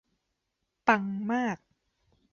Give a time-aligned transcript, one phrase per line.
[0.87, 1.57] ปังมาก